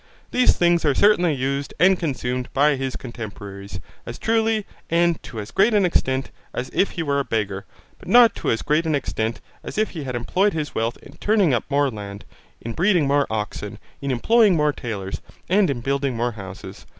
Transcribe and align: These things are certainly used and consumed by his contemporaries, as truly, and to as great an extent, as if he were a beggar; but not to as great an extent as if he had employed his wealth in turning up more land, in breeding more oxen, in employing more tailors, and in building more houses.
These 0.31 0.55
things 0.55 0.83
are 0.83 0.95
certainly 0.95 1.35
used 1.35 1.75
and 1.79 1.99
consumed 1.99 2.49
by 2.53 2.75
his 2.75 2.95
contemporaries, 2.95 3.79
as 4.03 4.17
truly, 4.17 4.65
and 4.89 5.21
to 5.21 5.39
as 5.39 5.51
great 5.51 5.75
an 5.75 5.85
extent, 5.85 6.31
as 6.55 6.71
if 6.73 6.89
he 6.93 7.03
were 7.03 7.19
a 7.19 7.23
beggar; 7.23 7.65
but 7.99 8.07
not 8.07 8.33
to 8.37 8.49
as 8.49 8.63
great 8.63 8.87
an 8.87 8.95
extent 8.95 9.41
as 9.63 9.77
if 9.77 9.91
he 9.91 10.03
had 10.03 10.15
employed 10.15 10.53
his 10.53 10.73
wealth 10.73 10.97
in 11.03 11.17
turning 11.17 11.53
up 11.53 11.65
more 11.69 11.91
land, 11.91 12.25
in 12.61 12.73
breeding 12.73 13.05
more 13.07 13.27
oxen, 13.29 13.77
in 14.01 14.09
employing 14.09 14.55
more 14.55 14.73
tailors, 14.73 15.21
and 15.49 15.69
in 15.69 15.81
building 15.81 16.17
more 16.17 16.31
houses. 16.31 16.87